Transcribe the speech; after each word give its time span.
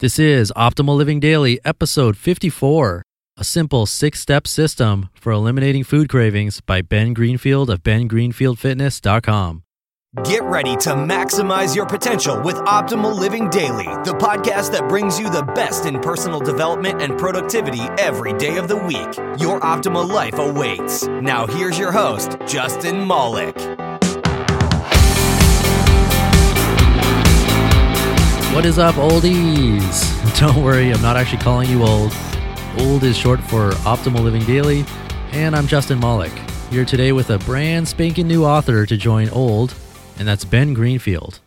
This 0.00 0.16
is 0.20 0.52
Optimal 0.56 0.96
Living 0.96 1.18
Daily, 1.18 1.58
episode 1.64 2.16
54 2.16 3.02
A 3.36 3.42
Simple 3.42 3.84
Six 3.84 4.20
Step 4.20 4.46
System 4.46 5.08
for 5.12 5.32
Eliminating 5.32 5.82
Food 5.82 6.08
Cravings 6.08 6.60
by 6.60 6.82
Ben 6.82 7.12
Greenfield 7.12 7.68
of 7.68 7.82
BenGreenfieldFitness.com. 7.82 9.64
Get 10.22 10.44
ready 10.44 10.76
to 10.76 10.90
maximize 10.90 11.74
your 11.74 11.84
potential 11.84 12.40
with 12.40 12.54
Optimal 12.58 13.18
Living 13.18 13.50
Daily, 13.50 13.86
the 14.04 14.14
podcast 14.20 14.70
that 14.70 14.88
brings 14.88 15.18
you 15.18 15.30
the 15.30 15.42
best 15.42 15.84
in 15.84 15.98
personal 15.98 16.38
development 16.38 17.02
and 17.02 17.18
productivity 17.18 17.82
every 17.98 18.34
day 18.34 18.56
of 18.56 18.68
the 18.68 18.76
week. 18.76 19.16
Your 19.40 19.58
optimal 19.62 20.08
life 20.08 20.38
awaits. 20.38 21.08
Now, 21.08 21.44
here's 21.48 21.76
your 21.76 21.90
host, 21.90 22.36
Justin 22.46 23.04
Malik. 23.04 23.56
What 28.58 28.66
is 28.66 28.80
up, 28.80 28.96
oldies? 28.96 30.40
Don't 30.40 30.64
worry, 30.64 30.92
I'm 30.92 31.00
not 31.00 31.16
actually 31.16 31.38
calling 31.38 31.70
you 31.70 31.84
old. 31.84 32.12
Old 32.78 33.04
is 33.04 33.16
short 33.16 33.38
for 33.44 33.70
Optimal 33.84 34.20
Living 34.24 34.42
Daily, 34.46 34.84
and 35.30 35.54
I'm 35.54 35.68
Justin 35.68 36.00
Malik, 36.00 36.32
here 36.68 36.84
today 36.84 37.12
with 37.12 37.30
a 37.30 37.38
brand 37.38 37.86
spanking 37.86 38.26
new 38.26 38.44
author 38.44 38.84
to 38.84 38.96
join 38.96 39.28
Old, 39.28 39.74
and 40.18 40.26
that's 40.26 40.44
Ben 40.44 40.74
Greenfield. 40.74 41.38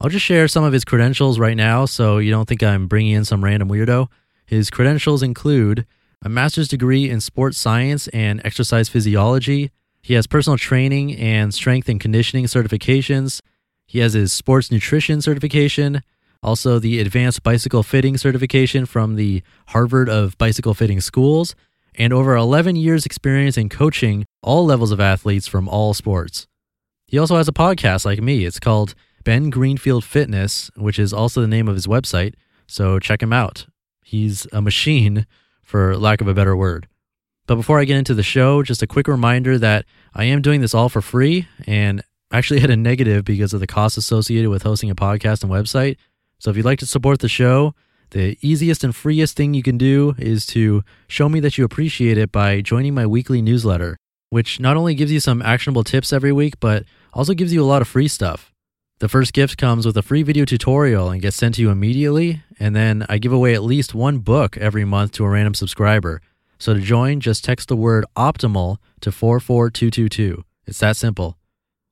I'll 0.00 0.10
just 0.10 0.24
share 0.24 0.46
some 0.46 0.62
of 0.62 0.72
his 0.72 0.84
credentials 0.84 1.40
right 1.40 1.56
now 1.56 1.86
so 1.86 2.18
you 2.18 2.30
don't 2.30 2.48
think 2.48 2.62
I'm 2.62 2.86
bringing 2.86 3.14
in 3.14 3.24
some 3.24 3.42
random 3.42 3.68
weirdo. 3.68 4.06
His 4.46 4.70
credentials 4.70 5.24
include 5.24 5.84
a 6.22 6.28
master's 6.28 6.68
degree 6.68 7.10
in 7.10 7.20
sports 7.20 7.58
science 7.58 8.06
and 8.08 8.40
exercise 8.44 8.88
physiology. 8.88 9.72
He 10.02 10.14
has 10.14 10.28
personal 10.28 10.56
training 10.56 11.16
and 11.16 11.52
strength 11.52 11.88
and 11.88 11.98
conditioning 11.98 12.44
certifications. 12.44 13.40
He 13.88 13.98
has 13.98 14.12
his 14.12 14.32
sports 14.32 14.70
nutrition 14.70 15.20
certification, 15.20 16.02
also 16.42 16.78
the 16.78 17.00
advanced 17.00 17.42
bicycle 17.42 17.82
fitting 17.82 18.16
certification 18.16 18.86
from 18.86 19.16
the 19.16 19.42
Harvard 19.68 20.08
of 20.08 20.36
Bicycle 20.38 20.74
Fitting 20.74 21.00
Schools, 21.00 21.54
and 21.94 22.12
over 22.12 22.36
11 22.36 22.76
years' 22.76 23.04
experience 23.04 23.56
in 23.56 23.68
coaching 23.68 24.24
all 24.42 24.64
levels 24.64 24.92
of 24.92 25.00
athletes 25.00 25.46
from 25.46 25.68
all 25.68 25.92
sports. 25.94 26.46
He 27.06 27.18
also 27.18 27.36
has 27.36 27.48
a 27.48 27.52
podcast 27.52 28.04
like 28.04 28.20
me. 28.20 28.44
It's 28.44 28.60
called 28.60 28.94
Ben 29.24 29.50
Greenfield 29.50 30.04
Fitness, 30.04 30.70
which 30.76 30.98
is 30.98 31.12
also 31.12 31.40
the 31.40 31.48
name 31.48 31.68
of 31.68 31.74
his 31.74 31.86
website. 31.86 32.34
So 32.66 32.98
check 32.98 33.22
him 33.22 33.32
out. 33.32 33.66
He's 34.04 34.46
a 34.52 34.62
machine, 34.62 35.26
for 35.62 35.96
lack 35.96 36.20
of 36.20 36.28
a 36.28 36.34
better 36.34 36.56
word. 36.56 36.88
But 37.46 37.56
before 37.56 37.80
I 37.80 37.84
get 37.84 37.96
into 37.96 38.14
the 38.14 38.22
show, 38.22 38.62
just 38.62 38.82
a 38.82 38.86
quick 38.86 39.08
reminder 39.08 39.56
that 39.58 39.84
I 40.14 40.24
am 40.24 40.42
doing 40.42 40.60
this 40.60 40.74
all 40.74 40.88
for 40.88 41.00
free 41.00 41.48
and 41.66 42.02
actually 42.32 42.60
had 42.64 42.70
a 42.70 42.76
negative 42.76 43.24
because 43.24 43.52
of 43.54 43.60
the 43.60 43.66
costs 43.66 43.96
associated 43.96 44.50
with 44.50 44.62
hosting 44.62 44.90
a 44.90 44.94
podcast 44.94 45.42
and 45.42 45.50
website. 45.50 45.96
So 46.40 46.50
if 46.50 46.56
you'd 46.56 46.66
like 46.66 46.78
to 46.78 46.86
support 46.86 47.20
the 47.20 47.28
show, 47.28 47.74
the 48.10 48.36
easiest 48.40 48.82
and 48.82 48.96
freest 48.96 49.36
thing 49.36 49.54
you 49.54 49.62
can 49.62 49.78
do 49.78 50.14
is 50.18 50.46
to 50.46 50.82
show 51.06 51.28
me 51.28 51.38
that 51.40 51.58
you 51.58 51.64
appreciate 51.64 52.18
it 52.18 52.32
by 52.32 52.62
joining 52.62 52.94
my 52.94 53.06
weekly 53.06 53.42
newsletter, 53.42 53.98
which 54.30 54.58
not 54.58 54.76
only 54.76 54.94
gives 54.94 55.12
you 55.12 55.20
some 55.20 55.42
actionable 55.42 55.84
tips 55.84 56.12
every 56.12 56.32
week, 56.32 56.58
but 56.58 56.84
also 57.12 57.34
gives 57.34 57.52
you 57.52 57.62
a 57.62 57.66
lot 57.66 57.82
of 57.82 57.88
free 57.88 58.08
stuff. 58.08 58.52
The 59.00 59.08
first 59.08 59.32
gift 59.32 59.58
comes 59.58 59.86
with 59.86 59.96
a 59.96 60.02
free 60.02 60.22
video 60.22 60.44
tutorial 60.44 61.10
and 61.10 61.22
gets 61.22 61.36
sent 61.36 61.56
to 61.56 61.62
you 61.62 61.70
immediately, 61.70 62.42
and 62.58 62.74
then 62.74 63.04
I 63.08 63.18
give 63.18 63.32
away 63.32 63.54
at 63.54 63.62
least 63.62 63.94
one 63.94 64.18
book 64.18 64.56
every 64.56 64.84
month 64.84 65.12
to 65.12 65.24
a 65.24 65.28
random 65.28 65.54
subscriber. 65.54 66.20
So 66.58 66.74
to 66.74 66.80
join, 66.80 67.20
just 67.20 67.44
text 67.44 67.68
the 67.68 67.76
word 67.76 68.04
optimal 68.16 68.78
to 69.02 69.12
44222. 69.12 70.44
It's 70.66 70.80
that 70.80 70.96
simple. 70.96 71.38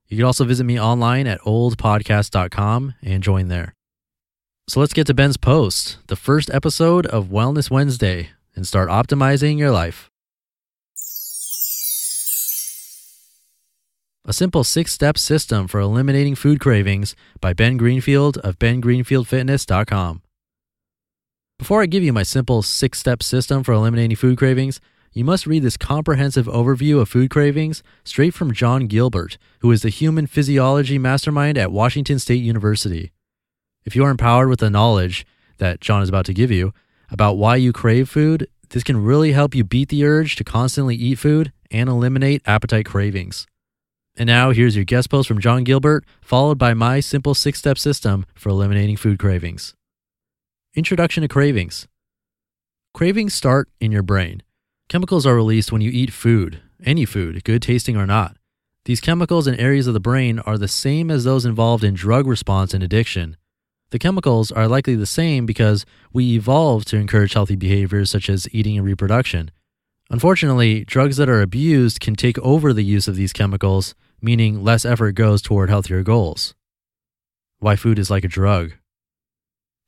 You 0.09 0.17
can 0.17 0.27
also 0.27 0.45
visit 0.45 0.65
me 0.65 0.81
online 0.81 1.27
at 1.27 1.41
oldpodcast.com 1.43 2.95
and 3.03 3.23
join 3.23 3.49
there. 3.49 3.75
So 4.69 4.81
let's 4.81 4.93
get 4.93 5.07
to 5.07 5.15
Ben's 5.15 5.39
post, 5.39 5.97
the 6.09 6.17
first 6.17 6.51
episode 6.53 7.07
of 7.07 7.29
Wellness 7.29 7.71
Wednesday, 7.71 8.33
and 8.55 8.67
start 8.67 8.91
optimizing 8.91 9.57
your 9.57 9.71
life. 9.71 10.11
A 14.27 14.35
simple 14.35 14.65
six 14.65 14.93
step 14.93 15.17
system 15.17 15.69
for 15.69 15.81
eliminating 15.81 16.35
food 16.35 16.61
cravings 16.61 17.17
by 17.41 17.55
Ben 17.55 17.79
Greenfield 17.79 18.37
of 18.39 18.59
BenGreenfieldFitness.com. 18.59 20.21
Before 21.59 21.81
I 21.81 21.87
give 21.87 22.03
you 22.03 22.13
my 22.13 22.23
simple 22.23 22.61
six 22.61 22.99
step 22.99 23.23
system 23.23 23.65
for 23.65 23.73
eliminating 23.73 24.17
food 24.19 24.37
cravings, 24.37 24.83
you 25.15 25.25
must 25.25 25.47
read 25.47 25.63
this 25.63 25.79
comprehensive 25.79 26.45
overview 26.45 27.01
of 27.01 27.09
food 27.09 27.31
cravings 27.31 27.83
straight 28.05 28.35
from 28.35 28.53
John 28.53 28.87
Gilbert, 28.87 29.39
who 29.61 29.73
is 29.73 29.81
the 29.81 29.89
human 29.89 30.27
physiology 30.27 30.99
mastermind 30.99 31.57
at 31.57 31.73
Washington 31.73 32.19
State 32.19 32.43
University. 32.43 33.13
If 33.89 33.97
you 33.97 34.05
are 34.05 34.11
empowered 34.11 34.51
with 34.51 34.61
the 34.61 34.69
knowledge 34.69 35.27
that 35.57 35.81
John 35.81 36.03
is 36.03 36.11
about 36.11 36.27
to 36.27 36.35
give 36.35 36.51
you 36.51 36.75
about 37.11 37.39
why 37.39 37.57
you 37.57 37.73
crave 37.73 38.07
food, 38.07 38.47
this 38.69 38.83
can 38.83 39.03
really 39.03 39.33
help 39.33 39.55
you 39.55 39.65
beat 39.65 39.89
the 39.89 40.05
urge 40.05 40.37
to 40.37 40.45
constantly 40.45 40.95
eat 40.95 41.15
food 41.15 41.55
and 41.71 41.89
eliminate 41.89 42.43
appetite 42.45 42.85
cravings. 42.85 43.47
And 44.15 44.27
now 44.27 44.51
here's 44.51 44.77
your 44.77 44.85
guest 44.85 45.09
post 45.09 45.27
from 45.27 45.41
John 45.41 45.65
Gilbert, 45.65 46.05
followed 46.21 46.59
by 46.59 46.75
my 46.75 47.01
simple 47.01 47.33
six 47.33 47.61
step 47.61 47.79
system 47.79 48.27
for 48.35 48.51
eliminating 48.51 48.99
food 48.99 49.19
cravings. 49.19 49.73
Introduction 50.75 51.23
to 51.23 51.29
cravings. 51.29 51.89
Cravings 52.93 53.33
start 53.33 53.71
in 53.81 53.91
your 53.91 54.03
brain. 54.03 54.43
Chemicals 54.91 55.25
are 55.25 55.35
released 55.35 55.73
when 55.73 55.81
you 55.81 55.91
eat 55.91 56.13
food, 56.13 56.61
any 56.85 57.07
food, 57.07 57.43
good 57.43 57.63
tasting 57.63 57.97
or 57.97 58.07
not. 58.07 58.37
These 58.85 59.01
chemicals 59.01 59.47
and 59.47 59.59
areas 59.59 59.87
of 59.87 59.95
the 59.95 59.99
brain 59.99 60.41
are 60.41 60.59
the 60.59 60.69
same 60.69 61.11
as 61.11 61.25
those 61.25 61.47
involved 61.47 61.85
in 61.85 61.95
drug 61.95 62.27
response 62.27 62.75
and 62.75 62.85
addiction. 62.85 63.39
The 63.91 63.99
chemicals 63.99 64.53
are 64.53 64.69
likely 64.69 64.97
the 64.97 65.07
same 65.07 65.47
because 65.47 65.87
we 66.13 66.35
evolved 66.35 66.89
to 66.89 66.97
encourage 66.97 67.33
healthy 67.33 67.57
behaviors 67.57 68.11
such 68.11 68.29
as 68.29 68.47
eating 68.53 68.77
and 68.77 68.87
reproduction. 68.87 69.51
Unfortunately, 70.11 70.85
drugs 70.85 71.17
that 71.17 71.29
are 71.29 71.41
abused 71.41 72.01
can 72.01 72.15
take 72.15 72.39
over 72.41 72.73
the 72.73 72.85
use 72.85 73.09
of 73.09 73.17
these 73.17 73.33
chemicals, 73.33 73.95
meaning 74.21 74.63
less 74.63 74.85
effort 74.85 75.13
goes 75.13 75.41
toward 75.41 75.71
healthier 75.71 76.03
goals. 76.03 76.55
Why 77.61 77.77
food 77.77 77.99
is 77.99 78.11
like 78.11 78.25
a 78.25 78.29
drug. 78.29 78.73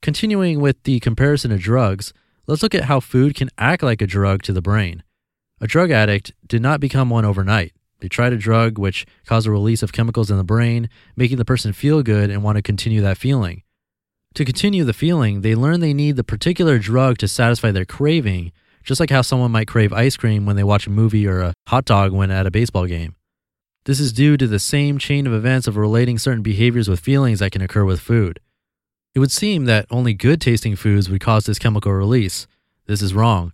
Continuing 0.03 0.61
with 0.61 0.83
the 0.85 0.99
comparison 1.01 1.53
of 1.53 1.61
drugs, 1.61 2.15
let's 2.47 2.63
look 2.63 2.75
at 2.75 2.85
how 2.85 3.01
food 3.01 3.35
can 3.35 3.51
act 3.59 3.83
like 3.83 4.01
a 4.01 4.07
drug 4.07 4.43
to 4.45 4.53
the 4.53 4.63
brain. 4.63 5.03
A 5.61 5.67
drug 5.67 5.91
addict 5.91 6.33
did 6.47 6.63
not 6.63 6.81
become 6.81 7.11
one 7.11 7.27
overnight. 7.27 7.73
They 8.01 8.09
tried 8.09 8.33
a 8.33 8.39
drug 8.39 8.79
which 8.79 9.07
caused 9.27 9.47
a 9.47 9.51
release 9.51 9.83
of 9.83 9.93
chemicals 9.93 10.31
in 10.31 10.39
the 10.39 10.45
brain, 10.45 10.89
making 11.17 11.37
the 11.37 11.45
person 11.45 11.75
feel 11.75 12.03
good 12.03 12.31
and 12.31 12.43
want 12.43 12.57
to 12.57 12.63
continue 12.63 13.03
that 13.03 13.19
feeling. 13.19 13.63
To 14.35 14.45
continue 14.45 14.85
the 14.85 14.93
feeling, 14.93 15.41
they 15.41 15.57
learn 15.57 15.81
they 15.81 15.93
need 15.93 16.15
the 16.15 16.23
particular 16.23 16.79
drug 16.79 17.19
to 17.19 17.27
satisfy 17.27 17.73
their 17.73 17.85
craving, 17.85 18.53
just 18.85 19.01
like 19.01 19.11
how 19.11 19.23
someone 19.23 19.51
might 19.51 19.67
crave 19.67 19.93
ice 19.93 20.17
cream 20.17 20.47
when 20.47 20.55
they 20.55 20.63
watch 20.63 20.87
a 20.87 20.91
movie 20.91 21.27
or 21.27 21.41
a 21.41 21.55
hot 21.67 21.85
dog 21.85 22.13
when 22.13 22.31
at 22.31 22.47
a 22.47 22.51
baseball 22.51 22.87
game. 22.87 23.17
This 23.87 23.99
is 23.99 24.13
due 24.13 24.37
to 24.37 24.47
the 24.47 24.61
same 24.61 24.99
chain 24.99 25.27
of 25.27 25.33
events 25.33 25.67
of 25.67 25.77
relating 25.77 26.17
certain 26.17 26.43
behaviors 26.43 26.89
with 26.89 27.01
feelings 27.01 27.41
that 27.41 27.51
can 27.51 27.61
occur 27.61 27.85
with 27.85 27.99
food. 27.99 28.39
It 29.15 29.19
would 29.19 29.33
seem 29.33 29.65
that 29.65 29.87
only 29.91 30.15
good 30.15 30.41
tasting 30.41 30.77
foods 30.77 31.11
would 31.11 31.21
cause 31.21 31.47
this 31.47 31.59
chemical 31.59 31.93
release. 31.93 32.47
This 32.87 33.03
is 33.03 33.13
wrong. 33.13 33.53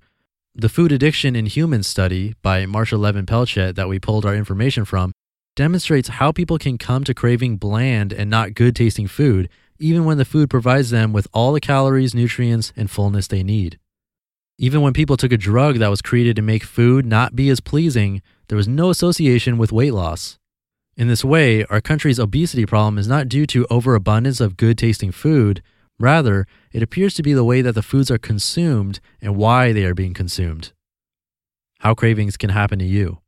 The 0.54 0.68
Food 0.68 0.92
Addiction 0.92 1.34
in 1.34 1.46
Humans 1.46 1.86
study 1.86 2.34
by 2.42 2.66
Marcia 2.66 2.98
Levin 2.98 3.24
Pelchat 3.24 3.76
that 3.76 3.88
we 3.88 3.98
pulled 3.98 4.26
our 4.26 4.34
information 4.34 4.84
from 4.84 5.12
demonstrates 5.54 6.08
how 6.08 6.32
people 6.32 6.58
can 6.58 6.76
come 6.76 7.02
to 7.04 7.14
craving 7.14 7.56
bland 7.56 8.12
and 8.12 8.28
not 8.28 8.52
good 8.52 8.76
tasting 8.76 9.06
food 9.06 9.48
even 9.78 10.05
when 10.05 10.19
the 10.19 10.25
food 10.25 10.50
provides 10.50 10.90
them 10.90 11.12
with 11.12 11.26
all 11.32 11.52
the 11.52 11.61
calories, 11.61 12.14
nutrients, 12.14 12.73
and 12.76 12.90
fullness 12.90 13.26
they 13.26 13.43
need. 13.43 13.78
Even 14.58 14.81
when 14.81 14.93
people 14.93 15.17
took 15.17 15.32
a 15.32 15.37
drug 15.37 15.78
that 15.78 15.90
was 15.90 16.00
created 16.00 16.37
to 16.37 16.43
make 16.43 16.64
food 16.64 17.05
not 17.05 17.37
be 17.37 17.50
as 17.50 17.61
pleasing, 17.61 18.23
there 18.49 18.56
was 18.56 18.69
no 18.69 18.90
association 18.90 19.58
with 19.58 19.73
weight 19.73 19.93
loss. 19.93 20.38
In 20.96 21.08
this 21.08 21.25
way, 21.25 21.64
our 21.67 21.82
country's 21.82 22.19
obesity 22.19 22.64
problem 22.64 22.96
is 22.96 23.06
not 23.06 23.28
due 23.28 23.46
to 23.46 23.67
overabundance 23.69 24.40
of 24.40 24.56
good 24.56 24.78
tasting 24.78 25.12
food. 25.12 25.62
Rather, 25.99 26.46
it 26.73 26.82
appears 26.82 27.12
to 27.14 27.23
be 27.23 27.34
the 27.34 27.44
way 27.44 27.61
that 27.61 27.73
the 27.73 27.82
foods 27.82 28.11
are 28.11 28.19
consumed 28.19 29.00
and 29.20 29.37
why 29.37 29.73
they 29.73 29.84
are 29.84 29.94
being 29.94 30.14
consumed. 30.14 30.73
How 31.81 31.93
cravings 31.93 32.38
can 32.38 32.50
happen 32.50 32.78
to 32.78 32.84
you. 32.87 33.19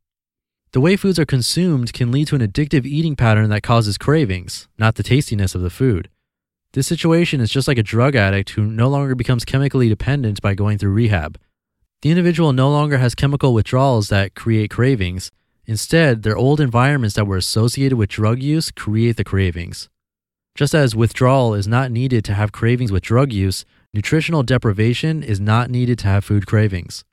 The 0.71 0.81
way 0.81 0.95
foods 0.95 1.19
are 1.19 1.25
consumed 1.25 1.93
can 1.93 2.11
lead 2.11 2.27
to 2.27 2.35
an 2.35 2.41
addictive 2.41 2.85
eating 2.85 3.15
pattern 3.15 3.49
that 3.49 3.63
causes 3.63 3.97
cravings, 3.97 4.67
not 4.77 4.95
the 4.95 5.03
tastiness 5.03 5.53
of 5.53 5.61
the 5.61 5.69
food. 5.69 6.09
This 6.73 6.85
situation 6.85 7.41
is 7.41 7.49
just 7.49 7.67
like 7.67 7.79
a 7.79 7.83
drug 7.83 8.15
addict 8.15 8.51
who 8.51 8.63
no 8.63 8.89
longer 8.89 9.15
becomes 9.15 9.43
chemically 9.43 9.89
dependent 9.89 10.39
by 10.39 10.53
going 10.53 10.77
through 10.77 10.91
rehab. 10.93 11.39
The 12.03 12.11
individual 12.11 12.53
no 12.53 12.69
longer 12.69 12.99
has 12.99 13.15
chemical 13.15 13.55
withdrawals 13.55 14.09
that 14.09 14.35
create 14.35 14.69
cravings. 14.69 15.31
Instead, 15.65 16.21
their 16.21 16.37
old 16.37 16.61
environments 16.61 17.15
that 17.15 17.25
were 17.25 17.37
associated 17.37 17.97
with 17.97 18.09
drug 18.09 18.43
use 18.43 18.69
create 18.69 19.17
the 19.17 19.23
cravings. 19.23 19.89
Just 20.53 20.75
as 20.75 20.95
withdrawal 20.95 21.55
is 21.55 21.67
not 21.67 21.91
needed 21.91 22.23
to 22.25 22.35
have 22.35 22.51
cravings 22.51 22.91
with 22.91 23.01
drug 23.01 23.33
use, 23.33 23.65
nutritional 23.91 24.43
deprivation 24.43 25.23
is 25.23 25.39
not 25.39 25.71
needed 25.71 25.97
to 25.99 26.07
have 26.07 26.23
food 26.23 26.45
cravings. 26.45 27.03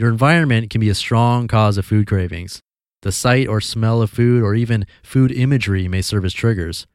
Your 0.00 0.08
environment 0.10 0.68
can 0.68 0.80
be 0.80 0.88
a 0.88 0.94
strong 0.96 1.46
cause 1.46 1.78
of 1.78 1.86
food 1.86 2.08
cravings. 2.08 2.60
The 3.02 3.12
sight 3.12 3.46
or 3.46 3.60
smell 3.60 4.02
of 4.02 4.10
food 4.10 4.42
or 4.42 4.56
even 4.56 4.84
food 5.04 5.30
imagery 5.30 5.86
may 5.86 6.02
serve 6.02 6.24
as 6.24 6.34
triggers. 6.34 6.88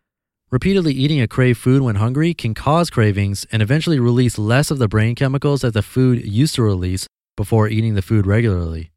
Repeatedly 0.56 0.94
eating 0.94 1.20
a 1.20 1.28
craved 1.28 1.60
food 1.60 1.82
when 1.82 1.96
hungry 1.96 2.34
can 2.34 2.54
cause 2.54 2.90
cravings 2.90 3.46
and 3.52 3.62
eventually 3.62 4.00
release 4.00 4.38
less 4.38 4.72
of 4.72 4.78
the 4.78 4.88
brain 4.88 5.14
chemicals 5.14 5.60
that 5.60 5.74
the 5.74 5.82
food 5.82 6.26
used 6.26 6.56
to 6.56 6.64
release 6.64 7.08
before 7.36 7.68
eating 7.68 7.96
the 7.96 8.02
food 8.02 8.26
regularly. 8.26 8.90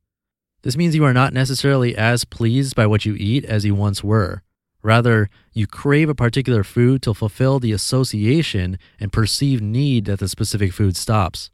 This 0.62 0.76
means 0.76 0.94
you 0.94 1.05
are 1.05 1.12
not 1.12 1.32
necessarily 1.32 1.96
as 1.96 2.25
pleased 2.25 2.76
by 2.76 2.87
what 2.87 3.05
you 3.05 3.16
eat 3.19 3.44
as 3.44 3.64
you 3.64 3.75
once 3.75 4.05
were. 4.05 4.44
Rather, 4.84 5.28
you 5.52 5.66
crave 5.66 6.08
a 6.08 6.14
particular 6.14 6.62
food 6.62 7.02
to 7.02 7.12
fulfill 7.12 7.58
the 7.58 7.72
association 7.72 8.78
and 9.00 9.12
perceived 9.12 9.60
need 9.60 10.05
that 10.05 10.20
the 10.20 10.28
specific 10.28 10.72
food 10.72 10.96
stops. 10.96 11.50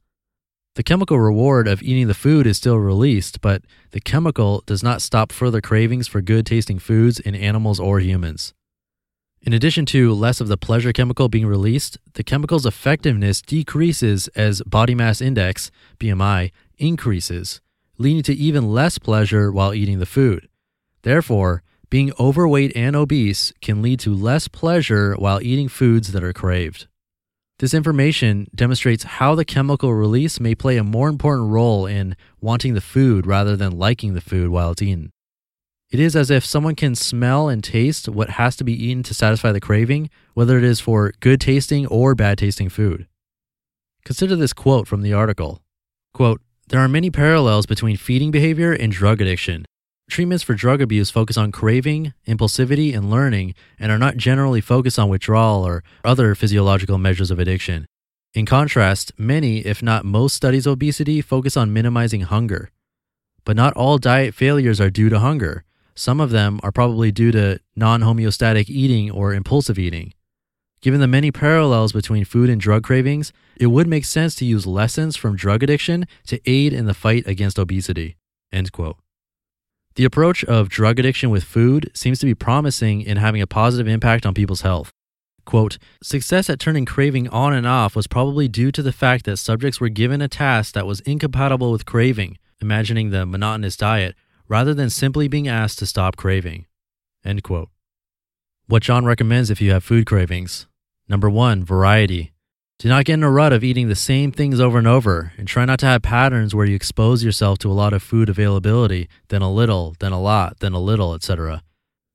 The 0.74 0.82
chemical 0.82 1.18
reward 1.18 1.66
of 1.66 1.82
eating 1.82 2.08
the 2.08 2.12
food 2.12 2.46
is 2.46 2.58
still 2.58 2.76
released, 2.76 3.40
but 3.40 3.62
the 3.92 4.02
chemical 4.02 4.62
does 4.66 4.82
not 4.82 5.00
stop 5.00 5.32
further 5.32 5.62
cravings 5.62 6.08
for 6.08 6.20
good 6.20 6.44
tasting 6.44 6.78
foods 6.78 7.18
in 7.20 7.34
animals 7.34 7.80
or 7.80 8.00
humans. 8.00 8.52
In 9.46 9.52
addition 9.52 9.85
to 9.87 10.14
less 10.14 10.41
of 10.41 10.49
the 10.49 10.56
pleasure 10.56 10.91
chemical 10.91 11.29
being 11.29 11.46
released, 11.46 11.99
the 12.14 12.25
chemical's 12.25 12.64
effectiveness 12.64 13.43
decreases 13.43 14.26
as 14.29 14.62
body 14.62 14.94
mass 14.94 15.20
index, 15.20 15.70
BMI, 16.00 16.50
increases, 16.79 17.61
leading 17.99 18.23
to 18.23 18.35
even 18.35 18.73
less 18.73 18.96
pleasure 18.96 19.52
while 19.52 19.75
eating 19.75 19.99
the 19.99 20.06
food. 20.06 20.49
Therefore, 21.02 21.62
being 21.91 22.11
overweight 22.19 22.75
and 22.75 22.96
obese 22.96 23.52
can 23.61 23.82
lead 23.82 24.00
to 24.00 24.14
less 24.14 24.49
pleasure 24.49 25.12
while 25.19 25.43
eating 25.43 25.69
foods 25.69 26.12
that 26.12 26.25
are 26.25 26.32
craved. 26.32 26.87
This 27.58 27.75
information 27.75 28.47
demonstrates 28.55 29.05
how 29.05 29.35
the 29.35 29.44
chemical 29.44 29.93
release 29.93 30.40
may 30.40 30.55
play 30.55 30.79
a 30.79 30.82
more 30.82 31.11
important 31.11 31.50
role 31.50 31.85
in 31.85 32.17
wanting 32.40 32.73
the 32.73 32.81
food 32.81 33.26
rather 33.26 33.58
than 33.58 33.79
liking 33.79 34.14
the 34.14 34.23
food 34.23 34.49
while 34.49 34.70
it's 34.70 34.81
eaten. 34.81 35.12
It 35.94 36.00
is 36.00 36.17
as 36.17 36.29
if 36.29 36.44
someone 36.44 36.75
can 36.75 36.96
smell 36.96 37.49
and 37.49 37.62
taste 37.62 38.08
what 38.08 38.31
has 38.31 38.56
to 38.56 38.64
be 38.64 38.73
eaten 38.73 39.05
to 39.05 39.14
satisfy 39.14 39.52
the 39.52 39.61
craving, 39.61 40.11
whether 40.32 40.58
it 40.58 40.64
is 40.64 40.81
for 40.81 41.12
good 41.20 41.41
tasting 41.41 41.87
or 41.87 42.17
bad 42.17 42.38
tasting 42.38 42.69
food. 42.69 43.06
Consider 44.05 44.35
this 44.35 44.52
quote 44.52 44.88
from 44.88 45.02
the 45.02 45.12
article. 45.12 45.62
Quote, 46.12 46.41
there 46.67 46.81
are 46.81 46.88
many 46.88 47.11
parallels 47.11 47.64
between 47.64 47.96
feeding 47.96 48.32
behavior 48.32 48.73
and 48.73 48.91
drug 48.91 49.20
addiction. 49.20 49.67
Treatments 50.11 50.43
for 50.43 50.55
drug 50.55 50.82
abuse 50.82 51.12
focus 51.12 51.37
on 51.37 51.52
craving, 51.52 52.12
impulsivity, 52.26 52.93
and 52.93 53.08
learning, 53.08 53.55
and 53.79 53.93
are 53.93 53.97
not 53.97 54.17
generally 54.17 54.61
focused 54.61 54.99
on 54.99 55.08
withdrawal 55.08 55.62
or 55.62 55.85
other 56.05 56.35
physiological 56.35 56.99
measures 56.99 57.31
of 57.31 57.38
addiction. 57.38 57.87
In 58.32 58.47
contrast, 58.47 59.12
many, 59.17 59.58
if 59.58 59.81
not 59.81 60.05
most 60.05 60.35
studies 60.35 60.67
of 60.67 60.73
obesity 60.73 61.20
focus 61.20 61.56
on 61.56 61.73
minimizing 61.73 62.23
hunger. 62.23 62.73
But 63.44 63.55
not 63.55 63.75
all 63.75 63.99
diet 63.99 64.35
failures 64.35 64.81
are 64.81 64.90
due 64.90 65.08
to 65.08 65.20
hunger. 65.20 65.62
Some 65.94 66.20
of 66.20 66.31
them 66.31 66.61
are 66.62 66.73
probably 66.73 67.12
due 67.12 67.32
to 67.32 67.61
non 67.76 68.00
homeostatic 68.00 68.69
eating 68.69 69.11
or 69.11 69.32
impulsive 69.32 69.79
eating. 69.79 70.12
Given 70.81 71.00
the 71.00 71.06
many 71.06 71.31
parallels 71.31 71.93
between 71.93 72.25
food 72.25 72.50
and 72.50 72.61
drug 72.61 72.82
cravings, 72.82 73.32
it 73.56 73.69
would 73.69 73.87
make 73.87 74.05
sense 74.05 74.35
to 74.37 74.44
use 74.44 74.67
lessons 74.67 75.17
from 75.17 75.37
drug 75.37 75.62
addiction 75.62 76.06
to 76.26 76.41
aid 76.44 76.73
in 76.73 76.85
the 76.85 76.93
fight 76.94 77.26
against 77.26 77.58
obesity. 77.58 78.17
End 78.52 78.70
quote. 78.70 78.96
The 79.94 80.05
approach 80.05 80.44
of 80.44 80.69
drug 80.69 80.99
addiction 80.99 81.31
with 81.31 81.44
food 81.44 81.91
seems 81.94 82.19
to 82.19 82.26
be 82.26 82.35
promising 82.35 83.00
in 83.00 83.17
having 83.17 83.40
a 83.40 83.47
positive 83.47 83.87
impact 83.87 84.26
on 84.26 84.35
people's 84.35 84.62
health. 84.62 84.93
Quote, 85.44 85.79
success 86.02 86.50
at 86.50 86.58
turning 86.58 86.85
craving 86.85 87.29
on 87.29 87.52
and 87.52 87.67
off 87.67 87.94
was 87.94 88.06
probably 88.06 88.49
due 88.49 88.73
to 88.73 88.82
the 88.82 88.93
fact 88.93 89.25
that 89.25 89.37
subjects 89.37 89.81
were 89.81 89.88
given 89.88 90.20
a 90.20 90.29
task 90.29 90.75
that 90.75 90.87
was 90.87 91.00
incompatible 91.00 91.70
with 91.70 91.87
craving, 91.87 92.38
imagining 92.61 93.11
the 93.11 93.25
monotonous 93.25 93.76
diet, 93.76 94.17
rather 94.49 94.75
than 94.75 94.91
simply 94.91 95.29
being 95.29 95.49
asked 95.49 95.79
to 95.79 95.87
stop 95.87 96.17
craving. 96.17 96.67
End 97.25 97.43
quote. 97.43 97.70
What 98.67 98.82
John 98.82 99.05
recommends 99.05 99.50
if 99.50 99.61
you 99.61 99.73
have 99.73 99.85
food 99.85 100.06
cravings. 100.06 100.67
Number 101.08 101.29
one, 101.29 101.64
variety. 101.64 102.32
Do 102.79 102.88
not 102.88 103.05
get 103.05 103.14
in 103.14 103.23
a 103.23 103.31
rut 103.31 103.52
of 103.52 103.62
eating 103.62 103.88
the 103.88 103.94
same 103.94 104.32
things 104.32 104.58
over 104.58 104.79
and 104.79 104.87
over, 104.87 105.32
and 105.37 105.46
try 105.46 105.64
not 105.64 105.79
to 105.81 105.87
have 105.87 106.02
patterns 106.02 106.55
where 106.55 106.67
you 106.67 106.75
expose 106.75 107.23
yourself 107.23 107.58
to 107.58 107.70
a 107.70 107.73
lot 107.73 107.93
of 107.93 108.02
food 108.02 108.29
availability, 108.29 109.08
then 109.29 109.43
a 109.43 109.52
little, 109.52 109.94
then 110.00 110.12
a 110.12 110.20
lot, 110.20 110.58
then 110.61 110.73
a 110.73 110.81
little, 110.81 111.14
etc. 111.14 111.62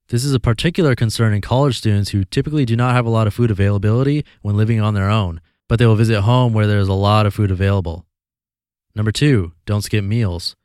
This 0.10 0.26
is 0.26 0.34
a 0.34 0.40
particular 0.40 0.96
concern 0.96 1.34
in 1.34 1.42
college 1.42 1.78
students 1.78 2.10
who 2.10 2.24
typically 2.26 2.66
do 2.66 2.76
not 2.76 2.94
have 2.94 3.06
a 3.06 3.12
lot 3.12 3.28
of 3.28 3.34
food 3.34 3.52
availability 3.52 4.26
when 4.42 4.58
living 4.58 4.82
on 4.82 4.96
their 4.96 5.10
own, 5.10 5.40
but 5.68 5.80
they 5.80 5.86
will 5.86 5.96
visit 5.96 6.22
home 6.22 6.52
where 6.52 6.68
there 6.68 6.80
is 6.80 6.88
a 6.88 6.94
lot 6.94 7.26
of 7.26 7.34
food 7.34 7.52
available. 7.52 8.06
Number 8.96 9.12
two, 9.12 9.54
don't 9.66 9.84
skip 9.84 10.04
meals. 10.04 10.56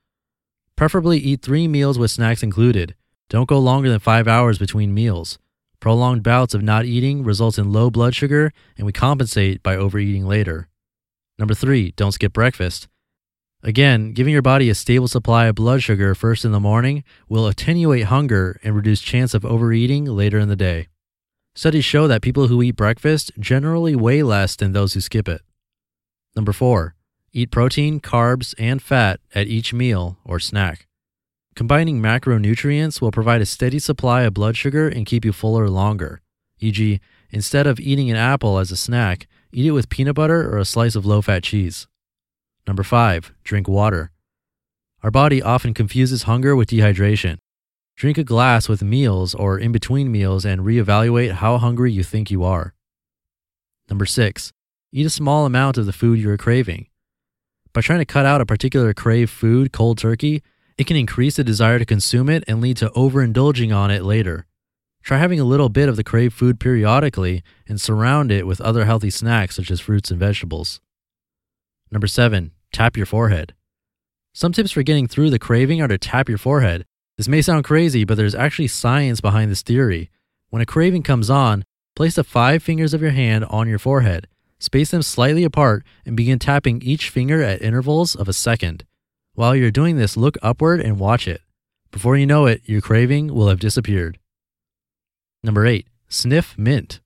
Preferably 0.77 1.19
eat 1.19 1.41
three 1.41 1.69
meals 1.69 1.99
with 1.99 2.11
snacks 2.11 2.43
included. 2.43 2.97
Don't 3.29 3.49
go 3.49 3.59
longer 3.59 3.89
than 3.89 4.01
five 4.01 4.27
hours 4.27 4.59
between 4.59 4.93
meals. 4.93 5.39
Prolonged 5.79 6.23
bouts 6.23 6.55
of 6.55 6.63
not 6.63 6.85
eating 6.85 7.23
results 7.23 7.59
in 7.59 7.73
low 7.73 7.91
blood 7.91 8.15
sugar, 8.15 8.53
and 8.77 8.87
we 8.87 8.93
compensate 8.93 9.63
by 9.63 9.77
overeating 9.77 10.27
later. 10.27 10.69
Number 11.39 11.55
three, 11.55 11.93
don't 11.93 12.13
skip 12.13 12.33
breakfast. 12.33 12.89
Again, 13.63 14.13
giving 14.13 14.33
your 14.33 14.43
body 14.43 14.69
a 14.69 14.75
stable 14.75 15.09
supply 15.09 15.47
of 15.47 15.55
blood 15.55 15.83
sugar 15.83 16.15
first 16.15 16.45
in 16.45 16.53
the 16.53 16.61
morning 16.61 17.05
will 17.29 17.47
attenuate 17.47 18.05
hunger 18.05 18.61
and 18.63 18.75
reduce 18.75 19.01
chance 19.01 19.33
of 19.33 19.45
overeating 19.45 20.05
later 20.05 20.39
in 20.39 20.49
the 20.49 20.57
day. 20.57 20.89
Studies 21.55 21.85
show 21.85 22.09
that 22.09 22.21
people 22.21 22.49
who 22.49 22.63
eat 22.63 22.77
breakfast 22.77 23.31
generally 23.39 23.95
weigh 23.95 24.23
less 24.23 24.57
than 24.57 24.73
those 24.73 24.95
who 24.95 25.01
skip 25.01 25.29
it. 25.29 25.41
Number 26.35 26.53
four, 26.53 26.94
Eat 27.37 27.51
protein, 27.51 27.99
carbs, 27.99 28.55
and 28.59 28.81
fat 28.81 29.19
at 29.35 29.49
each 29.49 29.75
meal 29.75 30.19
or 30.25 30.39
snack. 30.39 30.87
Combining 31.57 32.01
macronutrients 32.01 33.01
will 33.01 33.11
provide 33.11 33.41
a 33.41 33.47
steady 33.47 33.81
supply 33.81 34.23
of 34.23 34.35
blood 34.35 34.57
sugar 34.57 34.89
and 34.89 35.05
keep 35.05 35.25
you 35.25 35.33
fuller 35.33 35.69
longer. 35.69 36.21
E.g., 36.61 37.01
instead 37.31 37.67
of 37.67 37.81
eating 37.81 38.09
an 38.09 38.17
apple 38.17 38.59
as 38.59 38.71
a 38.71 38.77
snack, 38.77 39.27
eat 39.51 39.67
it 39.67 39.73
with 39.73 39.89
peanut 39.89 40.15
butter 40.15 40.49
or 40.49 40.59
a 40.59 40.65
slice 40.65 40.95
of 40.95 41.05
low 41.05 41.21
fat 41.21 41.43
cheese. 41.43 41.89
Number 42.69 42.85
five, 42.85 43.33
drink 43.43 43.67
water. 43.67 44.13
Our 45.03 45.11
body 45.11 45.43
often 45.43 45.75
confuses 45.75 46.23
hunger 46.23 46.55
with 46.55 46.71
dehydration. 46.71 47.39
Drink 47.97 48.17
a 48.17 48.23
glass 48.23 48.69
with 48.69 48.85
meals 48.85 49.35
or 49.35 49.59
in 49.59 49.73
between 49.73 50.13
meals 50.13 50.45
and 50.45 50.61
reevaluate 50.61 51.33
how 51.33 51.59
hungry 51.59 51.91
you 51.91 52.05
think 52.05 52.31
you 52.31 52.45
are. 52.45 52.75
Number 53.91 54.07
six, 54.07 54.53
eat 54.93 55.05
a 55.05 55.11
small 55.11 55.47
amount 55.47 55.79
of 55.79 55.87
the 55.87 55.93
food 55.93 56.21
you 56.21 56.31
are 56.31 56.39
craving. 56.39 56.87
By 57.75 57.81
trying 57.81 57.99
to 57.99 58.05
cut 58.05 58.25
out 58.25 58.41
a 58.41 58.47
particular 58.47 58.95
craved 58.95 59.33
food 59.33 59.73
cold 59.73 59.99
turkey, 59.99 60.45
it 60.79 60.87
can 60.87 60.97
increase 60.97 61.37
the 61.37 61.43
desire 61.43 61.81
to 61.81 61.85
consume 61.85 62.29
it 62.29 62.45
and 62.47 62.61
lead 62.61 62.77
to 62.79 62.89
overindulging 62.91 63.77
on 63.77 63.91
it 63.91 64.05
later. 64.05 64.47
Try 65.03 65.19
having 65.19 65.41
a 65.41 65.45
little 65.45 65.69
bit 65.69 65.89
of 65.89 65.97
the 65.97 66.05
craved 66.05 66.35
food 66.35 66.61
periodically 66.61 67.43
and 67.67 67.81
surround 67.81 68.31
it 68.31 68.47
with 68.47 68.61
other 68.61 68.85
healthy 68.85 69.11
snacks 69.11 69.57
such 69.57 69.73
as 69.73 69.81
fruits 69.81 70.13
and 70.13 70.21
vegetables. 70.21 70.81
Number 71.91 72.07
seven, 72.07 72.53
tap 72.73 72.97
your 72.97 73.07
forehead. 73.07 73.55
Some 74.33 74.53
tips 74.53 74.71
for 74.71 74.85
getting 74.85 75.09
through 75.09 75.31
the 75.31 75.39
craving 75.41 75.83
are 75.83 75.89
to 75.89 75.99
tap 75.99 76.29
your 76.29 76.39
forehead. 76.39 76.87
This 77.17 77.29
may 77.29 77.43
sound 77.43 77.65
crazy, 77.65 78.05
but 78.05 78.17
there's 78.17 78.37
actually 78.37 78.69
science 78.69 79.21
behind 79.21 79.51
this 79.51 79.63
theory. 79.63 80.11
When 80.51 80.63
a 80.63 80.67
craving 80.67 81.03
comes 81.03 81.29
on, 81.29 81.65
place 81.97 82.15
the 82.15 82.25
five 82.25 82.63
fingers 82.63 82.95
of 82.95 83.03
your 83.03 83.11
hand 83.11 83.45
on 83.47 83.69
your 83.69 83.81
forehead 83.81 84.29
Space 84.59 84.91
them 84.91 85.03
slightly 85.03 85.45
apart 85.45 85.85
and 86.07 86.17
begin 86.17 86.39
tapping 86.39 86.83
each 86.83 87.11
finger 87.11 87.43
at 87.43 87.63
intervals 87.63 88.15
of 88.15 88.29
a 88.29 88.33
second. 88.33 88.85
While 89.35 89.57
you're 89.57 89.71
doing 89.71 89.97
this, 89.97 90.17
look 90.17 90.37
upward 90.43 90.81
and 90.81 90.99
watch 90.99 91.27
it. 91.27 91.43
Before 91.91 92.17
you 92.17 92.27
know 92.27 92.47
it, 92.47 92.63
your 92.65 92.81
craving 92.81 93.35
will 93.35 93.49
have 93.49 93.61
disappeared. 93.61 94.19
Number 95.43 95.67
eight, 95.67 95.87
sniff 96.09 96.57
mint. 96.57 97.01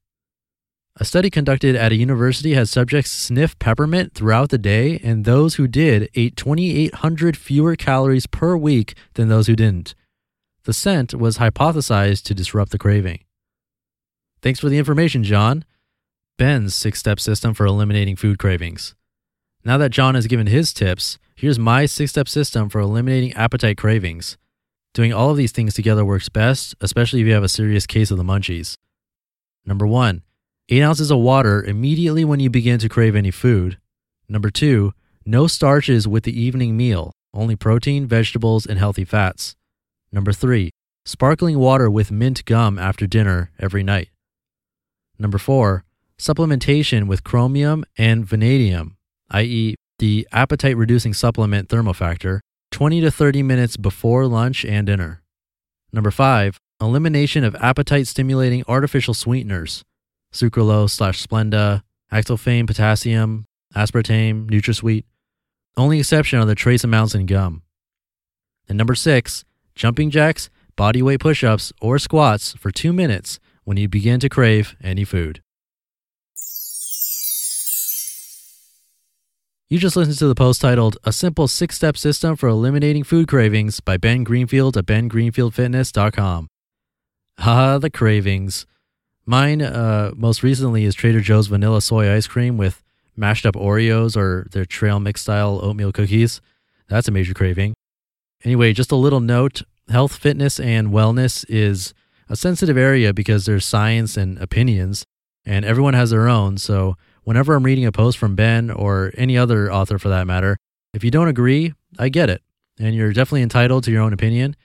A 1.00 1.04
study 1.04 1.30
conducted 1.30 1.76
at 1.76 1.92
a 1.92 1.96
university 1.96 2.54
had 2.54 2.68
subjects 2.68 3.12
sniff 3.12 3.56
peppermint 3.58 4.14
throughout 4.14 4.50
the 4.50 4.58
day, 4.58 4.98
and 5.04 5.24
those 5.24 5.54
who 5.54 5.68
did 5.68 6.08
ate 6.14 6.36
2,800 6.36 7.36
fewer 7.36 7.76
calories 7.76 8.26
per 8.26 8.56
week 8.56 8.96
than 9.14 9.28
those 9.28 9.46
who 9.46 9.54
didn't. 9.54 9.94
The 10.64 10.72
scent 10.72 11.14
was 11.14 11.38
hypothesized 11.38 12.24
to 12.24 12.34
disrupt 12.34 12.72
the 12.72 12.78
craving. 12.78 13.20
Thanks 14.42 14.58
for 14.58 14.68
the 14.68 14.78
information, 14.78 15.22
John. 15.22 15.64
Ben's 16.38 16.72
six 16.72 17.00
step 17.00 17.18
system 17.18 17.52
for 17.52 17.66
eliminating 17.66 18.14
food 18.14 18.38
cravings. 18.38 18.94
Now 19.64 19.76
that 19.78 19.90
John 19.90 20.14
has 20.14 20.28
given 20.28 20.46
his 20.46 20.72
tips, 20.72 21.18
here's 21.34 21.58
my 21.58 21.84
six 21.84 22.12
step 22.12 22.28
system 22.28 22.68
for 22.68 22.80
eliminating 22.80 23.32
appetite 23.32 23.76
cravings. 23.76 24.38
Doing 24.94 25.12
all 25.12 25.30
of 25.30 25.36
these 25.36 25.50
things 25.50 25.74
together 25.74 26.04
works 26.04 26.28
best, 26.28 26.76
especially 26.80 27.22
if 27.22 27.26
you 27.26 27.32
have 27.32 27.42
a 27.42 27.48
serious 27.48 27.88
case 27.88 28.12
of 28.12 28.18
the 28.18 28.22
munchies. 28.22 28.74
Number 29.66 29.84
one, 29.84 30.22
8 30.68 30.80
ounces 30.80 31.10
of 31.10 31.18
water 31.18 31.60
immediately 31.60 32.24
when 32.24 32.38
you 32.38 32.50
begin 32.50 32.78
to 32.78 32.88
crave 32.88 33.16
any 33.16 33.32
food. 33.32 33.78
Number 34.28 34.48
two, 34.48 34.92
no 35.26 35.48
starches 35.48 36.06
with 36.06 36.22
the 36.22 36.40
evening 36.40 36.76
meal, 36.76 37.10
only 37.34 37.56
protein, 37.56 38.06
vegetables, 38.06 38.64
and 38.64 38.78
healthy 38.78 39.04
fats. 39.04 39.56
Number 40.12 40.32
three, 40.32 40.70
sparkling 41.04 41.58
water 41.58 41.90
with 41.90 42.12
mint 42.12 42.44
gum 42.44 42.78
after 42.78 43.08
dinner 43.08 43.50
every 43.58 43.82
night. 43.82 44.10
Number 45.18 45.38
four, 45.38 45.84
supplementation 46.20 47.06
with 47.06 47.24
chromium 47.24 47.84
and 47.96 48.26
vanadium, 48.26 48.96
i.e., 49.30 49.74
the 49.98 50.26
appetite 50.32 50.76
reducing 50.76 51.14
supplement 51.14 51.68
thermofactor, 51.68 52.40
20 52.72 53.00
to 53.00 53.10
30 53.10 53.42
minutes 53.42 53.76
before 53.76 54.26
lunch 54.26 54.64
and 54.64 54.86
dinner. 54.86 55.22
Number 55.92 56.10
five, 56.10 56.58
elimination 56.80 57.44
of 57.44 57.56
appetite 57.56 58.06
stimulating 58.06 58.62
artificial 58.68 59.14
sweeteners, 59.14 59.82
sucralose 60.32 60.90
slash 60.90 61.24
Splenda, 61.24 61.82
acesulfame 62.12 62.66
potassium, 62.66 63.44
aspartame, 63.74 64.48
NutraSweet. 64.48 65.04
Only 65.76 66.00
exception 66.00 66.38
are 66.38 66.44
the 66.44 66.54
trace 66.54 66.84
amounts 66.84 67.14
in 67.14 67.26
gum. 67.26 67.62
And 68.68 68.76
number 68.76 68.94
six, 68.94 69.44
jumping 69.74 70.10
jacks, 70.10 70.50
bodyweight 70.76 71.20
push 71.20 71.42
ups, 71.42 71.72
or 71.80 71.98
squats 71.98 72.54
for 72.54 72.70
two 72.70 72.92
minutes 72.92 73.38
when 73.64 73.76
you 73.76 73.88
begin 73.88 74.20
to 74.20 74.28
crave 74.28 74.76
any 74.82 75.04
food. 75.04 75.42
You 79.70 79.78
just 79.78 79.96
listened 79.96 80.16
to 80.16 80.26
the 80.26 80.34
post 80.34 80.62
titled 80.62 80.96
A 81.04 81.12
Simple 81.12 81.46
Six 81.46 81.76
Step 81.76 81.98
System 81.98 82.36
for 82.36 82.48
Eliminating 82.48 83.04
Food 83.04 83.28
Cravings 83.28 83.80
by 83.80 83.98
Ben 83.98 84.24
Greenfield 84.24 84.78
at 84.78 84.86
bengreenfieldfitness.com. 84.86 86.48
Ah, 87.36 87.76
the 87.76 87.90
cravings. 87.90 88.66
Mine, 89.26 89.60
uh, 89.60 90.12
most 90.16 90.42
recently, 90.42 90.84
is 90.84 90.94
Trader 90.94 91.20
Joe's 91.20 91.48
vanilla 91.48 91.82
soy 91.82 92.10
ice 92.10 92.26
cream 92.26 92.56
with 92.56 92.82
mashed 93.14 93.44
up 93.44 93.56
Oreos 93.56 94.16
or 94.16 94.46
their 94.52 94.64
trail 94.64 95.00
mix 95.00 95.20
style 95.20 95.60
oatmeal 95.62 95.92
cookies. 95.92 96.40
That's 96.88 97.08
a 97.08 97.12
major 97.12 97.34
craving. 97.34 97.74
Anyway, 98.44 98.72
just 98.72 98.90
a 98.90 98.96
little 98.96 99.20
note 99.20 99.60
health, 99.90 100.16
fitness, 100.16 100.58
and 100.58 100.88
wellness 100.88 101.44
is 101.46 101.92
a 102.30 102.36
sensitive 102.36 102.78
area 102.78 103.12
because 103.12 103.44
there's 103.44 103.66
science 103.66 104.16
and 104.16 104.38
opinions, 104.38 105.04
and 105.44 105.66
everyone 105.66 105.92
has 105.92 106.08
their 106.08 106.26
own. 106.26 106.56
So, 106.56 106.96
whenever 107.28 107.54
I'm 107.54 107.62
reading 107.62 107.84
a 107.84 107.92
post 107.92 108.16
from 108.16 108.34
Ben 108.34 108.70
or 108.70 109.12
any 109.14 109.36
other 109.36 109.70
author 109.70 109.98
for 109.98 110.08
that 110.08 110.26
matter, 110.26 110.56
if 110.94 111.04
you 111.04 111.10
don't 111.10 111.28
agree, 111.28 111.74
I 111.98 112.08
get 112.08 112.30
it. 112.30 112.40
And 112.78 112.94
you're 112.94 113.12
definitely 113.12 113.42
entitled 113.42 113.84
to 113.84 113.90
your 113.90 114.00
own 114.00 114.14
opinion. 114.14 114.56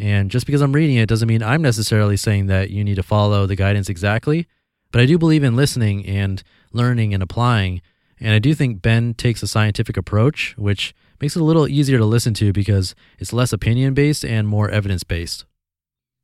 And 0.00 0.28
just 0.28 0.44
because 0.44 0.60
I'm 0.60 0.72
reading 0.72 0.96
it 0.96 1.08
doesn't 1.08 1.28
mean 1.28 1.44
I'm 1.44 1.62
necessarily 1.62 2.16
saying 2.16 2.46
that 2.46 2.70
you 2.70 2.82
need 2.82 2.96
to 2.96 3.04
follow 3.04 3.46
the 3.46 3.54
guidance 3.54 3.88
exactly. 3.88 4.48
But 4.90 5.00
I 5.00 5.06
do 5.06 5.16
believe 5.16 5.44
in 5.44 5.54
listening 5.54 6.04
and 6.06 6.42
learning 6.72 7.14
and 7.14 7.22
applying. 7.22 7.82
And 8.18 8.34
I 8.34 8.40
do 8.40 8.52
think 8.52 8.82
Ben 8.82 9.14
takes 9.14 9.44
a 9.44 9.46
scientific 9.46 9.96
approach, 9.96 10.56
which 10.58 10.96
makes 11.20 11.36
it 11.36 11.40
a 11.40 11.44
little 11.44 11.68
easier 11.68 11.98
to 11.98 12.04
listen 12.04 12.34
to 12.34 12.52
because 12.52 12.96
it's 13.20 13.32
less 13.32 13.52
opinion 13.52 13.94
based 13.94 14.24
and 14.24 14.48
more 14.48 14.68
evidence 14.68 15.04
based. 15.04 15.44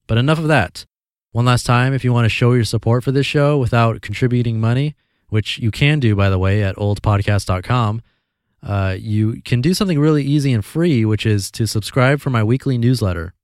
But 0.08 0.18
enough 0.18 0.40
of 0.40 0.48
that. 0.48 0.86
One 1.30 1.44
last 1.44 1.64
time, 1.64 1.94
if 1.94 2.02
you 2.02 2.12
want 2.12 2.24
to 2.24 2.30
show 2.30 2.52
your 2.52 2.64
support 2.64 3.04
for 3.04 3.12
this 3.12 3.26
show 3.26 3.58
without 3.58 4.02
contributing 4.02 4.58
money, 4.58 4.96
which 5.28 5.58
you 5.58 5.70
can 5.70 6.00
do, 6.00 6.14
by 6.14 6.28
the 6.30 6.38
way, 6.38 6.62
at 6.62 6.76
oldpodcast.com. 6.76 8.02
Uh, 8.62 8.96
you 8.98 9.42
can 9.42 9.60
do 9.60 9.74
something 9.74 9.98
really 9.98 10.24
easy 10.24 10.52
and 10.52 10.64
free, 10.64 11.04
which 11.04 11.26
is 11.26 11.50
to 11.50 11.66
subscribe 11.66 12.20
for 12.20 12.30
my 12.30 12.42
weekly 12.42 12.78
newsletter. 12.78 13.34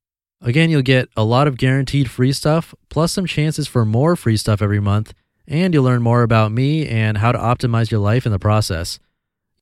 Again, 0.42 0.70
you'll 0.70 0.80
get 0.80 1.10
a 1.16 1.24
lot 1.24 1.46
of 1.46 1.58
guaranteed 1.58 2.10
free 2.10 2.32
stuff, 2.32 2.74
plus 2.88 3.12
some 3.12 3.26
chances 3.26 3.68
for 3.68 3.84
more 3.84 4.16
free 4.16 4.38
stuff 4.38 4.62
every 4.62 4.80
month, 4.80 5.12
and 5.46 5.74
you'll 5.74 5.84
learn 5.84 6.02
more 6.02 6.22
about 6.22 6.52
me 6.52 6.88
and 6.88 7.18
how 7.18 7.32
to 7.32 7.38
optimize 7.38 7.90
your 7.90 8.00
life 8.00 8.24
in 8.24 8.32
the 8.32 8.38
process. 8.38 8.98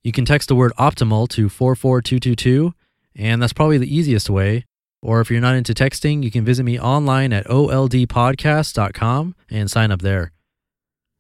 You 0.04 0.12
can 0.12 0.25
text 0.25 0.48
the 0.48 0.54
word 0.54 0.72
optimal 0.78 1.28
to 1.30 1.48
44222, 1.48 2.72
and 3.16 3.42
that's 3.42 3.52
probably 3.52 3.78
the 3.78 3.92
easiest 3.92 4.30
way. 4.30 4.64
Or 5.02 5.20
if 5.20 5.30
you're 5.30 5.40
not 5.40 5.56
into 5.56 5.75
texting, 5.75 6.22
you 6.22 6.30
can 6.30 6.44
visit 6.44 6.62
me 6.62 6.78
online 6.78 7.32
at 7.32 7.46
oldpodcast.com 7.46 9.34
and 9.50 9.70
sign 9.70 9.90
up 9.90 10.02
there. 10.02 10.32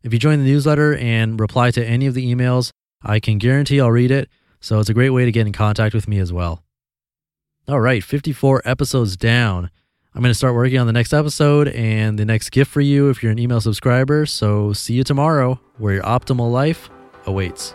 If 0.02 0.12
you 0.12 0.18
join 0.18 0.38
the 0.38 0.44
newsletter 0.44 0.96
and 0.96 1.38
reply 1.40 1.70
to 1.72 1.84
any 1.84 2.06
of 2.06 2.14
the 2.14 2.32
emails, 2.32 2.70
I 3.02 3.20
can 3.20 3.38
guarantee 3.38 3.80
I'll 3.80 3.90
read 3.90 4.10
it. 4.10 4.28
So 4.60 4.80
it's 4.80 4.88
a 4.88 4.94
great 4.94 5.10
way 5.10 5.24
to 5.24 5.32
get 5.32 5.46
in 5.46 5.52
contact 5.52 5.94
with 5.94 6.08
me 6.08 6.18
as 6.18 6.32
well. 6.32 6.62
All 7.68 7.80
right, 7.80 8.02
54 8.02 8.62
episodes 8.64 9.16
down. 9.16 9.70
I'm 10.14 10.22
going 10.22 10.30
to 10.30 10.38
start 10.38 10.54
working 10.54 10.78
on 10.78 10.86
the 10.86 10.92
next 10.92 11.12
episode 11.12 11.68
and 11.68 12.18
the 12.18 12.24
next 12.24 12.50
gift 12.50 12.70
for 12.70 12.80
you 12.80 13.10
if 13.10 13.22
you're 13.22 13.32
an 13.32 13.38
email 13.38 13.60
subscriber. 13.60 14.26
So 14.26 14.72
see 14.72 14.94
you 14.94 15.04
tomorrow 15.04 15.60
where 15.76 15.94
your 15.94 16.02
optimal 16.02 16.50
life 16.50 16.88
awaits. 17.26 17.74